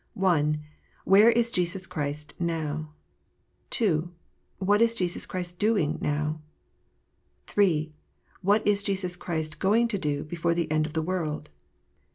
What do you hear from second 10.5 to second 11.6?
the end of the world